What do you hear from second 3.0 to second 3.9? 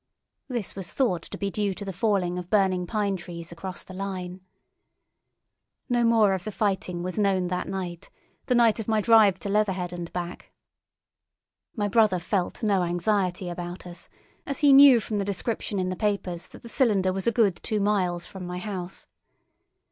trees across